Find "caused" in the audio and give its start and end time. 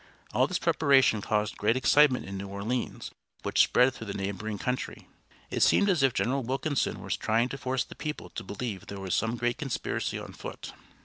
1.21-1.57